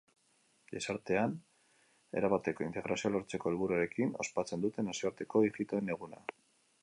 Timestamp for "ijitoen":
5.51-5.93